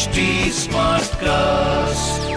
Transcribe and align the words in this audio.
HD 0.00 0.18
cast 1.22 2.30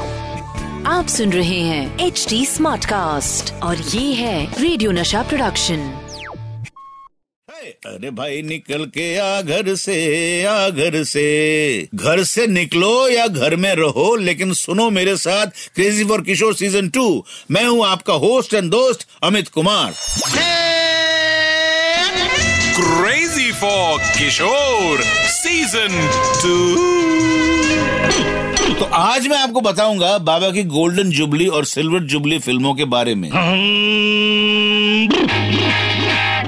आप 0.87 1.07
सुन 1.07 1.33
रहे 1.33 1.59
हैं 1.59 1.99
एच 1.99 2.25
डी 2.29 2.45
स्मार्ट 2.45 2.85
कास्ट 2.85 3.53
और 3.53 3.77
ये 3.77 4.13
है 4.13 4.61
रेडियो 4.61 4.91
नशा 4.91 5.21
प्रोडक्शन 5.23 5.91
अरे 7.85 8.09
भाई 8.11 8.41
निकल 8.41 8.85
के 8.85 9.17
आ 9.17 9.41
घर 9.41 9.75
से 9.75 10.45
आ 10.45 10.69
घर 10.69 11.03
से। 11.03 11.23
घर 11.95 12.23
से 12.23 12.47
निकलो 12.47 13.09
या 13.09 13.27
घर 13.27 13.55
में 13.55 13.75
रहो 13.75 14.15
लेकिन 14.15 14.53
सुनो 14.53 14.89
मेरे 14.89 15.17
साथ 15.17 15.47
crazy 15.75 16.03
for 16.03 16.21
Kishore 16.21 16.55
season 16.55 16.89
two 16.89 17.25
मैं 17.51 17.65
हूँ 17.65 17.85
आपका 17.85 18.13
होस्ट 18.13 18.53
एंड 18.53 18.71
दोस्त 18.71 19.07
Amit 19.23 19.47
Kumar. 19.47 19.93
For 23.63 23.97
Kishore 24.15 25.03
Season 25.33 25.93
2 26.39 26.55
तो 28.79 28.85
आज 28.93 29.27
मैं 29.27 29.37
आपको 29.37 29.61
बताऊँगा 29.61 30.17
बाबा 30.29 30.49
की 30.51 30.63
गोल्डन 30.73 31.11
जुबली 31.11 31.47
और 31.47 31.65
सिल्वर 31.65 31.99
जुबली 32.13 32.39
फ़िल्मों 32.39 32.73
के 32.75 32.85
बारे 32.85 33.13
में। 33.15 33.29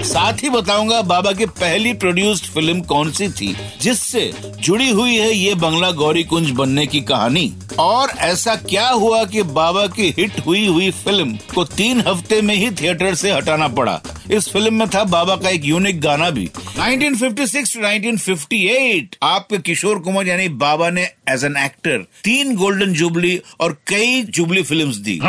साथ 0.03 0.43
ही 0.43 0.49
बताऊँगा 0.49 1.01
बाबा 1.03 1.31
की 1.31 1.45
पहली 1.45 1.93
प्रोड्यूस्ड 1.93 2.45
फ़िल्म 2.45 2.81
कौन 2.83 3.11
सी 3.11 3.27
थी, 3.29 3.55
जिससे 3.81 4.31
जुड़ी 4.59 4.89
हुई 4.89 5.15
है 5.15 5.33
ये 5.33 5.55
बंगला 5.55 5.91
गौरी 6.01 6.23
कुंज 6.23 6.49
बनने 6.51 6.85
की 6.87 7.01
कहानी। 7.03 7.47
और 7.79 8.09
ऐसा 8.09 8.55
क्या 8.55 8.87
हुआ 8.87 9.23
कि 9.23 9.43
बाबा 9.43 9.87
की 9.87 10.09
हिट 10.17 10.39
हुई 10.45 10.67
हुई 10.67 10.91
फ़िल्म 10.91 11.37
को 11.55 11.63
तीन 11.63 12.01
हफ़्ते 12.07 12.41
में 12.41 12.55
ही 12.55 12.69
थिएटर 12.71 13.15
से 13.15 13.31
हटाना 13.31 13.67
पड़ा? 13.67 14.01
इस 14.31 14.49
फ़िल्म 14.49 14.73
में 14.73 14.87
था 14.89 15.03
बाबा 15.03 15.35
का 15.35 15.49
एक 15.49 15.65
यूनिक 15.65 16.01
गाना 16.01 16.29
भी। 16.29 16.49
1956 16.79 17.73
टू 17.73 17.81
1958 17.81 19.17
आपके 19.23 19.57
किशोर 19.57 19.99
कुमार 19.99 20.27
यानी 20.27 20.49
बाबा 20.49 20.89
ने 20.89 21.03
एज 21.29 21.43
एन 21.43 21.57
एक्टर 21.57 21.97
तीन 22.23 22.55
गोल्डन 22.55 22.93
जुबली 22.93 23.41
और 23.59 23.77
कई 23.87 24.21
जुबली 24.21 24.63
फिल्म्स 24.63 24.95
दी। 24.95 25.19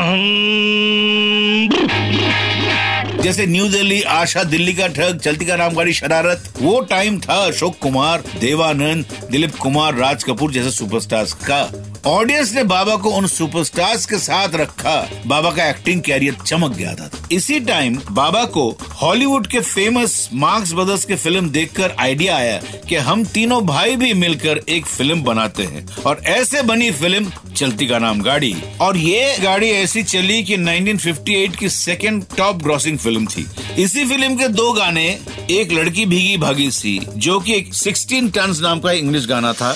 जैसे 3.22 3.47
न्यू 3.47 3.69
दिल्ली, 3.69 4.03
आशा, 4.03 4.45
दिल्ली 4.45 4.72
का 4.72 4.86
ठग, 4.86 5.20
चलती 5.25 5.45
का 5.45 5.56
नाम 5.56 5.75
गाड़ी 5.75 5.92
शरारत। 5.92 6.53
वो 6.62 6.81
टाइम 6.81 7.19
था 7.20 7.34
अशोक 7.34 7.78
कुमार, 7.78 8.22
देवानंद, 8.41 9.06
दिलीप 9.31 9.56
कुमार, 9.56 9.95
राज 9.95 10.25
कपूर 10.25 10.53
जैसे 10.53 10.70
सुपरस्टार्स 10.70 11.33
का। 11.33 11.70
ऑडियंस 12.06 12.55
ने 12.55 12.62
बाबा 12.62 12.97
को 12.97 13.11
उन 13.11 13.27
सुपरस्टार्स 13.27 14.06
के 14.06 14.19
साथ 14.19 14.48
रखा। 14.55 15.11
बाबा 15.27 15.50
का 15.50 15.69
एक्टिंग 15.69 16.00
कैरियर 16.00 16.37
चमक 16.47 16.72
गया 16.72 16.94
था। 16.94 17.11
इसी 17.33 17.61
टाइम 17.61 18.00
बाबा 18.11 18.44
को 18.44 18.78
हॉलीवुड 19.03 19.47
के 19.47 19.61
फ़ेमस 19.61 20.29
मार्क्स 20.33 20.73
ब्रदर्स 20.73 21.05
के 21.05 21.17
फ़िल्म 21.17 21.51
देखकर 21.51 21.95
आइडिया 22.01 22.37
आया 22.37 22.61
कि 22.89 22.97
हम 22.97 23.25
तीनों 23.25 23.67
भाई 23.67 23.97
भी 23.97 24.15
मिलकर 24.15 24.61
एक 24.69 24.87
फ़िल्म 24.87 25.23
बनाते 25.23 25.63
हैं। 25.63 25.87
और 26.07 26.23
ऐसे 26.27 26.63
बनी 26.63 26.91
फ़िल्म 26.91 27.33
चलती 27.57 27.87
का 27.87 27.99
नाम 27.99 28.21
गाड़ी। 28.21 28.57
और 28.81 28.97
ये 28.97 29.39
गाड़ी 29.39 29.71
ऐसी 29.71 30.03
चली 30.03 30.43
कि 30.45 30.57
1958 30.57 31.57
की 31.57 31.69
सेकेंड 31.69 32.25
टॉप 32.37 32.57
ग्रॉसिंग 32.57 32.99
फ़िल्म 32.99 33.27
थी। 33.27 33.47
इसी 33.79 34.05
फ़िल्म 34.05 34.37
के 34.37 34.49
दो 34.49 34.73
गाने 34.73 35.19
एक 35.51 35.73
लड़की 35.73 36.07
भीगी 36.07 36.37
भागी 36.37 36.71
सी 36.71 37.01
जो 37.17 37.41
कि 37.41 37.55
एक 37.55 37.75
16 37.75 38.35
टन्स 38.35 38.61
नाम 38.61 38.81
का 38.81 38.93
इंग्लिश 38.93 39.27
गाना 39.27 39.53
था. 39.53 39.71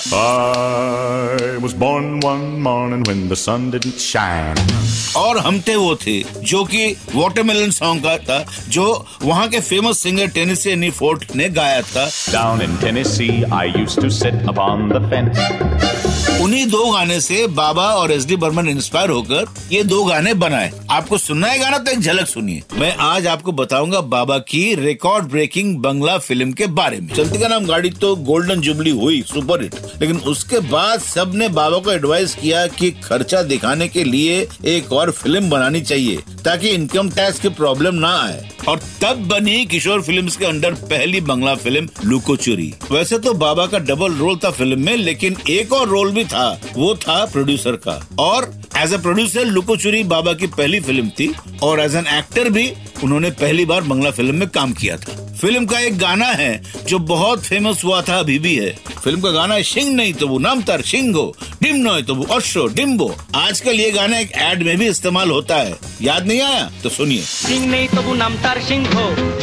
और 5.16 5.38
हम 5.38 5.60
थे 5.60 5.76
वो 5.76 5.96
थे 5.96 6.22
जो 6.42 6.64
कि 6.64 6.96
वाटरमेलन 7.14 7.70
सॉन्ग 7.70 8.02
का 8.02 8.18
था 8.18 8.46
जो 8.68 9.06
वहाँ 9.22 9.48
के 9.48 9.60
famous 9.60 9.98
singer 9.98 10.28
Tennessee 10.28 10.70
Ernie 10.70 10.90
Ford 10.90 11.34
ने 11.36 11.48
गाया 11.50 11.80
था। 11.82 12.06
Down 12.32 12.62
in 12.62 12.76
Tennessee 12.76 13.42
I 13.52 13.72
used 13.76 14.00
to 14.00 14.10
sit 14.10 14.48
upon 14.48 14.88
the 14.88 15.08
fence 15.10 15.99
उन्हीं 16.32 16.66
दो 16.66 16.90
गाने 16.92 17.20
से 17.20 17.46
बाबा 17.46 17.82
और 17.94 18.12
एस 18.12 18.24
डी 18.26 18.36
बर्मन 18.36 18.68
इंस्पायर 18.68 19.10
होकर 19.10 19.46
ये 19.72 19.82
दो 19.84 20.02
गाने 20.04 20.32
बनाए। 20.34 20.70
आपको 20.90 21.18
सुनना 21.18 21.46
है 21.46 21.58
गाना 21.58 21.78
तो 21.78 21.90
एक 21.90 21.98
झलक 22.00 22.26
सुनिए। 22.28 22.62
मैं 22.74 22.94
आज 22.98 23.26
आपको 23.26 23.52
बताऊँगा 23.52 24.00
बाबा 24.10 24.38
की 24.40 24.62
रिकॉर्ड 24.74 25.26
ब्रेकिंग 25.30 25.76
बंगला 25.78 26.16
फ़िल्म 26.18 26.52
के 26.52 26.66
बारे 26.68 27.00
में। 27.00 27.14
चलती 27.14 27.38
का 27.38 27.48
नाम 27.48 27.66
गाड़ी 27.66 27.90
तो 27.90 28.14
गोल्डन 28.18 28.60
जुबली 28.60 28.90
हुई 28.92 29.20
सुपर 29.28 29.62
हिट 29.62 29.74
लेकिन 30.00 30.16
उसके 30.28 30.60
बाद 30.68 31.00
सबने 31.00 31.48
बाबा 31.50 31.78
को 31.78 31.92
एडवाइस 31.92 32.34
किया 32.34 32.66
कि 32.68 32.90
खर्चा 33.02 33.42
दिखाने 33.42 33.88
के 33.88 34.04
लिए 34.04 34.46
एक 34.66 34.92
और 34.92 35.10
फ़िल्म 35.12 35.50
बनानी 35.50 35.80
चाहिए, 35.82 36.16
ताकि 36.44 36.68
इनकम 36.68 37.10
टैक्स 37.10 37.40
की 37.40 37.48
प्रॉब्लम 37.50 37.94
ना 37.96 38.14
आए। 38.18 38.48
और 38.68 38.78
तब 39.02 39.26
बनी 39.28 39.64
किशोर 39.66 40.02
फिल्म्स 40.02 40.36
के 40.36 40.44
अंडर 40.46 40.74
पहली 40.86 41.20
बंगला 41.22 41.54
फ़िल्म 41.56 41.88
लुको 42.04 42.36
चोरी 42.38 42.72
वैसे 42.90 43.18
तो 43.18 43.32
बाबा 43.36 43.66
का 43.66 43.78
डबल 43.80 44.12
रोल 44.14 44.36
था 44.44 44.50
फ़िल्म 44.50 44.80
में, 44.80 44.96
लेकिन 44.96 45.36
एक 45.50 45.72
और 45.72 45.88
रोल 45.88 46.10
भी 46.12 46.19
था, 46.24 46.60
वो 46.76 46.94
था 46.94 47.24
प्रोड्यूसर 47.24 47.76
का। 47.76 48.00
और 48.18 48.52
एज 48.76 48.92
ए 48.92 48.98
प्रोड्यूसर 48.98 49.44
लुकोचुरी 49.44 50.02
बाबा 50.04 50.32
की 50.32 50.46
पहली 50.46 50.80
फ़िल्म 50.80 51.08
थी 51.10 51.32
और 51.62 51.80
एज 51.80 51.94
एन 51.96 52.06
एक्टर 52.08 52.50
भी 52.50 52.72
उन्होंने 53.04 53.30
पहली 53.30 53.64
बार 53.64 53.82
बंगला 53.82 54.10
फ़िल्म 54.10 54.34
में 54.34 54.48
काम 54.48 54.72
किया 54.72 54.96
था। 54.96 55.12
फ़िल्म 55.40 55.66
का 55.66 55.78
एक 55.78 55.98
गाना 55.98 56.26
है, 56.26 56.62
जो 56.88 56.98
बहुत 56.98 57.44
फ़ेमस 57.44 57.84
हुआ 57.84 58.00
था, 58.02 58.18
अभी 58.18 58.38
भी 58.38 58.54
है। 58.56 58.70
फ़िल्म 59.04 59.20
का 59.20 59.30
गाना 59.30 59.54
है 59.54 59.62
सिंह 59.62 59.94
नहीं 59.94 60.12
तो 60.14 60.28
वो 60.28 60.38
नामतर 60.38 60.82
सिंह 60.82 61.12
डिम 61.12 61.59
नोय 61.85 62.01
तो 62.01 62.15
वो 62.15 62.23
अश्रो 62.35 62.65
डिम्बो 62.75 63.07
आजकल 63.35 63.79
ये 63.79 63.91
गाना 63.91 64.17
एक 64.19 64.31
एड 64.43 64.63
में 64.65 64.77
भी 64.77 64.87
इस्तेमाल 64.87 65.29
होता 65.31 65.55
है 65.57 65.77
याद 66.01 66.27
नहीं 66.27 66.41
आया 66.41 66.69
तो 66.83 66.89
सुनिए 66.91 67.21
সিং 67.45 67.61
নেই 67.69 67.85
তবু 67.89 68.11
নাম 68.15 68.33
তার 68.43 68.57
সিংহ 68.69 68.91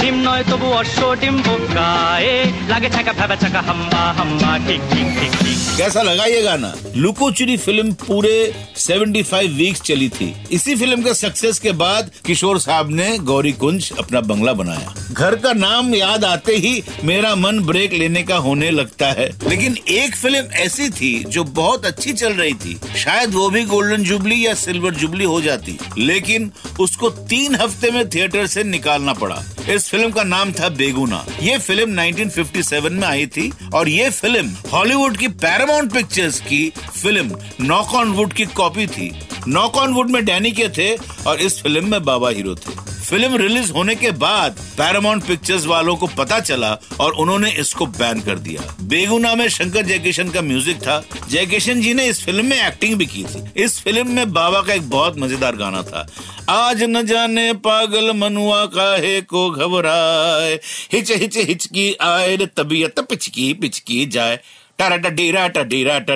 ডিম 0.00 0.16
নয় 0.26 0.44
তবু 0.50 0.66
অশ্ব 0.80 1.00
ডিম্ব 1.22 1.46
গায়ে 1.76 2.36
লাগে 2.72 2.88
ছাকা 2.94 3.12
ফেবা 3.18 3.36
ছাকা 3.42 3.60
হাম্বা 3.68 4.02
হাম্বা 4.18 4.50
ঠিক 4.68 4.80
ঠিক 4.92 5.08
ঠিক 5.18 5.32
ঠিক 5.38 5.58
कैसा 5.74 6.00
लगा 6.02 6.24
ये 6.26 6.40
गाना 6.42 6.70
लुकोचुरी 6.96 7.56
फिल्म 7.58 7.92
पूरे 8.00 8.32
75 8.78 9.46
वीक्स 9.52 9.80
चली 9.82 10.08
थी 10.10 10.26
इसी 10.52 10.74
फिल्म 10.76 11.02
के 11.02 11.14
सक्सेस 11.14 11.58
के 11.58 11.72
बाद 11.74 12.10
किशोर 12.26 12.58
साहब 12.60 12.90
ने 12.92 13.06
गौरी 13.30 13.52
कुंज 13.54 13.90
अपना 13.98 14.20
बंगला 14.22 14.52
बनाया 14.54 14.92
घर 15.12 15.34
का 15.44 15.52
नाम 15.58 15.94
याद 15.94 16.24
आते 16.26 16.56
ही 16.64 16.74
मेरा 17.04 17.34
मन 17.36 17.60
ब्रेक 17.64 17.92
लेने 17.94 18.22
का 18.22 18.36
होने 18.46 18.70
लगता 18.72 19.08
है 19.18 19.28
लेकिन 19.48 19.76
एक 19.92 20.16
फिल्म 20.16 20.44
ऐसी 20.64 20.88
थी 20.92 21.12
जो 21.28 21.44
बहुत 21.52 21.86
अच्छी 21.86 22.05
चल 22.13 22.33
रही 22.33 22.53
थी। 22.53 22.79
शायद 22.97 23.33
वो 23.33 23.49
भी 23.49 23.63
गोल्डन 23.63 24.03
जुबली 24.03 24.45
या 24.45 24.53
सिल्वर 24.53 24.93
जुबली 24.95 25.25
हो 25.25 25.41
जाती। 25.41 25.77
लेकिन 25.97 26.51
उसको 26.79 27.09
तीन 27.09 27.55
हफ़्ते 27.55 27.91
में 27.91 28.09
थिएटर 28.09 28.47
से 28.47 28.63
निकालना 28.63 29.13
पड़ा। 29.13 29.43
इस 29.69 29.89
फ़िल्म 29.89 30.11
का 30.11 30.23
नाम 30.23 30.51
था 30.51 30.69
बेगुना। 30.69 31.25
ये 31.41 31.57
फ़िल्म 31.57 31.95
1957 31.95 32.93
में 32.93 33.07
आई 33.07 33.25
थी 33.25 33.53
और 33.73 33.89
ये 33.89 34.09
फ़िल्म 34.09 34.55
हॉलीवुड 34.73 35.17
की 35.17 35.27
पैरामाउंट 35.27 35.93
पिक्चर्स 35.93 36.39
की 36.39 36.73
फ़िल्म 37.01 37.37
नॉक 37.61 37.93
ऑन 37.93 38.11
वुड 38.11 38.33
की 38.33 38.45
कॉपी 38.45 38.87
थी। 38.87 39.19
नॉक 39.47 39.77
ऑन 39.77 39.93
वुड 39.93 40.09
में 40.09 40.25
डैनी 40.25 40.51
के 40.51 40.69
थे 40.69 40.95
और 41.27 41.39
इस 41.39 41.61
फ़िल्म 41.61 41.91
में 41.91 42.03
बाबा 42.03 42.29
हीरो 42.29 42.55
थे। 42.55 42.96
फ़िल्म 43.09 43.35
रिलीज़ 43.37 43.71
होने 43.71 43.93
के 43.95 44.09
बाद 44.11 44.57
पैरामाउंट 44.77 45.23
पिक्चर्स 45.23 45.65
वालों 45.65 45.95
को 45.97 46.07
पता 46.17 46.39
चला 46.39 46.71
और 46.99 47.13
उन्होंने 47.13 47.51
इसको 47.59 47.85
बैन 47.85 48.21
कर 48.21 48.39
दिया। 48.39 48.61
बेगुना 48.83 49.33
में 49.35 49.47
शंकर 49.49 49.85
जयकिशन 49.85 50.29
का 50.29 50.41
म्यूज़िक 50.41 50.77
था। 50.77 51.01
जयकिशन 51.29 51.81
जी 51.81 51.93
ने 51.93 52.07
इस 52.07 52.23
फ़िल्म 52.25 52.45
में 52.45 52.57
एक्टिंग 52.57 52.95
भी 52.95 53.05
की 53.05 53.23
थी। 53.23 53.63
इस 53.63 53.79
फ़िल्म 53.83 54.11
में 54.15 54.33
बाबा 54.33 54.61
का 54.61 54.73
एक 54.73 54.89
बहुत 54.89 55.17
मज़ेदार 55.19 55.55
गाना 55.55 55.81
था। 55.83 56.05
आज 56.49 56.83
न 56.83 57.05
जाने 57.05 57.51
पागल 57.61 58.11
मनुआ 58.15 58.65
काहे 58.75 59.19
को 59.21 59.49
घबराए। 59.51 60.53
हिच 60.93 61.11
हिच 61.11 61.37
हिचकी 61.37 61.93
आए 62.01 62.37
तबीयत 62.57 62.99
पिचकी 62.99 63.51
पिचकी 63.53 64.05
जाए। 64.05 64.39
डरा 64.79 64.97
डीरा 65.09 65.47
डीरा 65.47 65.97
डा 65.99 66.15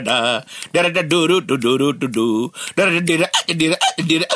डरा 0.75 1.01
डूरू 1.01 1.39
डूरू 1.41 1.91
डू 1.91 2.51
डरा 2.77 2.99
डीरा 2.99 3.27
डीरा। 4.01 4.27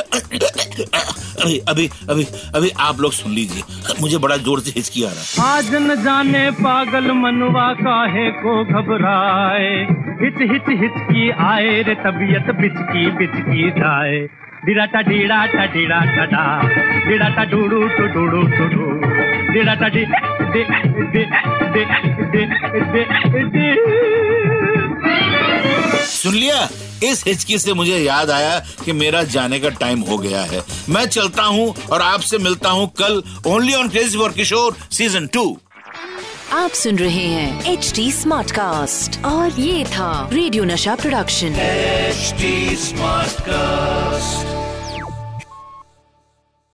अभी 1.46 1.58
अभी 1.70 1.90
अभी 2.10 2.24
अभी 2.56 2.70
आप 2.82 3.00
लोग 3.00 3.12
सुन 3.14 3.32
लीजिए। 3.32 3.64
मुझे 4.02 4.18
बड़ा 4.18 4.36
ज़ोर 4.38 4.60
से 4.60 4.72
हिचकी 4.76 5.04
आ 5.04 5.10
रहा। 5.10 5.24
है 5.24 5.58
आज 5.58 5.68
न 5.76 5.96
जाने 6.04 6.50
पागल 6.58 7.12
मनुआ 7.18 7.68
काहे 7.80 8.30
को 8.38 8.54
घबराए। 8.66 9.68
हिच 10.22 10.40
हिच 10.52 10.70
हिचकी 10.82 11.30
आए 11.48 11.82
रे 11.88 11.96
तबीयत 11.96 12.50
बिचकी 12.62 13.06
बिचकी 13.18 13.70
जाए। 13.78 14.18
डिराटा 14.66 15.02
डीराटा 15.02 15.66
डीराटा 15.74 16.26
डा। 16.26 16.46
डिराटा 17.08 17.44
डूडू 17.52 17.82
टू 17.98 18.08
डूडू 18.16 18.42
टू 18.56 18.66
डू। 18.74 18.88
डिराटा 19.54 19.88
डी 19.88 20.06
डे 20.06 20.64
डे 20.64 20.64
डे 21.14 21.24
डे 21.74 21.84
डे 22.34 23.44
डे। 23.54 23.68
सुन 26.08 26.34
लिया? 26.34 26.68
इस 27.04 27.24
हिचकी 27.28 27.58
से 27.60 27.74
मुझे 27.74 27.98
याद 28.00 28.30
आया 28.32 28.60
कि 28.86 28.92
मेरा 28.92 29.24
जाने 29.36 29.60
का 29.60 29.70
टाइम 29.80 30.02
हो 30.10 30.18
गया 30.18 30.42
है। 30.42 30.64
मैं 30.90 31.06
चलता 31.06 31.44
हूँ 31.44 31.74
और 31.92 32.02
आपसे 32.02 32.38
मिलता 32.38 32.70
हूँ 32.70 32.88
कल 33.02 33.22
only 33.48 33.74
on 33.74 33.90
crazy 33.90 34.18
for 34.18 34.32
Kishore 34.32 34.76
season 34.92 35.28
two 35.28 35.46
आप 36.54 36.72
सुन 36.72 36.98
रहे 36.98 37.26
हैं 37.28 37.72
एच 37.74 37.92
डी 37.96 38.12
स्मार्ट 38.12 38.52
कास्ट 38.52 39.24
और 39.26 39.60
ये 39.60 39.86
था 39.86 40.30
रेडियो 40.34 40.64
नशा 40.64 40.96
प्रोडक्शन 40.96 41.56
एच 41.60 42.34
स्मार्ट 42.80 43.42
Smartcast. 43.46 44.55